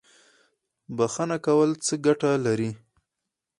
بخښنه 0.97 1.37
کول 1.45 1.69
څه 1.85 1.93
ګټه 2.05 2.31
لري؟ 2.45 2.71